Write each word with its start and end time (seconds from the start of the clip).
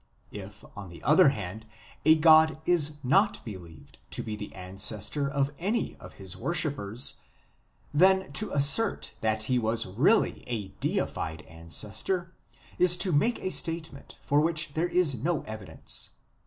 If, 0.31 0.65
on 0.75 0.89
the 0.89 1.03
other 1.03 1.29
hand, 1.29 1.67
a 2.05 2.15
god 2.15 2.57
is 2.65 2.95
not 3.03 3.39
believed 3.45 3.99
to 4.09 4.23
be 4.23 4.35
the 4.35 4.51
ancestor 4.55 5.29
of 5.29 5.51
any 5.59 5.95
of 5.97 6.13
his 6.13 6.35
worshippers, 6.35 7.17
then 7.93 8.31
to 8.31 8.49
assert 8.51 9.13
that 9.21 9.43
he 9.43 9.59
was 9.59 9.85
really 9.85 10.43
a 10.47 10.69
deified 10.79 11.43
ancestor 11.43 12.33
is 12.79 12.97
to 12.97 13.11
make 13.11 13.37
a 13.43 13.51
statement 13.51 14.17
for 14.23 14.41
which 14.41 14.73
there 14.73 14.89
is 14.89 15.13
no 15.21 15.43
evidence. 15.43 16.13